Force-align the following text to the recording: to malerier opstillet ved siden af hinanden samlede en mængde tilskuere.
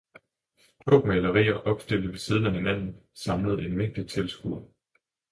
to 0.89 0.97
malerier 1.09 1.55
opstillet 1.63 2.07
ved 2.11 2.17
siden 2.17 2.45
af 2.45 2.53
hinanden 2.53 2.97
samlede 3.13 3.65
en 3.65 3.77
mængde 3.77 4.03
tilskuere. 4.07 4.63